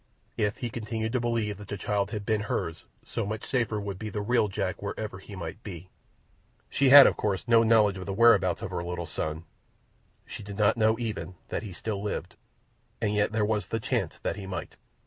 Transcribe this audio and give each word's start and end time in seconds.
If 0.35 0.57
he 0.57 0.71
continued 0.71 1.11
to 1.13 1.19
believe 1.19 1.59
that 1.59 1.67
the 1.67 1.77
child 1.77 2.09
had 2.09 2.25
been 2.25 2.41
hers, 2.41 2.85
so 3.05 3.23
much 3.23 3.45
safer 3.45 3.79
would 3.79 3.99
be 3.99 4.09
the 4.09 4.19
real 4.23 4.47
Jack 4.47 4.81
wherever 4.81 5.19
he 5.19 5.35
might 5.35 5.61
be. 5.61 5.91
She 6.71 6.89
had, 6.89 7.05
of 7.05 7.15
course, 7.15 7.47
no 7.47 7.61
knowledge 7.61 7.97
of 7.99 8.07
the 8.07 8.13
whereabouts 8.13 8.63
of 8.63 8.71
her 8.71 8.83
little 8.83 9.05
son—she 9.05 10.41
did 10.41 10.57
not 10.57 10.75
know, 10.75 10.97
even, 10.97 11.35
that 11.49 11.61
he 11.61 11.71
still 11.71 12.01
lived, 12.01 12.35
and 12.99 13.13
yet 13.13 13.31
there 13.31 13.45
was 13.45 13.67
the 13.67 13.79
chance 13.79 14.17
that 14.23 14.37
he 14.37 14.47
might. 14.47 14.75